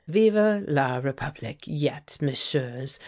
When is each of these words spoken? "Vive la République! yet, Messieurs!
"Vive 0.07 0.63
la 0.67 0.99
République! 0.99 1.65
yet, 1.67 2.17
Messieurs! 2.21 2.99